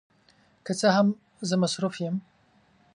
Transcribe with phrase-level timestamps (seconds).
[0.65, 1.07] که څه هم،
[1.47, 2.15] زه مصروف یم.